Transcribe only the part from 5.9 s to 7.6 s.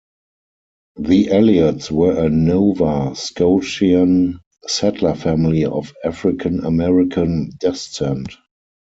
African-American